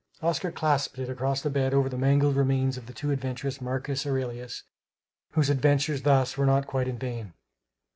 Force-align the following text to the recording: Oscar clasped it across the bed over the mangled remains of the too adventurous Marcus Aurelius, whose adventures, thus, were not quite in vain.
Oscar 0.23 0.51
clasped 0.51 0.97
it 0.97 1.11
across 1.11 1.43
the 1.43 1.49
bed 1.51 1.75
over 1.75 1.87
the 1.87 1.95
mangled 1.95 2.35
remains 2.35 2.75
of 2.75 2.87
the 2.87 2.93
too 2.93 3.11
adventurous 3.11 3.61
Marcus 3.61 4.03
Aurelius, 4.03 4.63
whose 5.33 5.51
adventures, 5.51 6.01
thus, 6.01 6.37
were 6.39 6.45
not 6.47 6.65
quite 6.65 6.87
in 6.87 6.97
vain. 6.97 7.35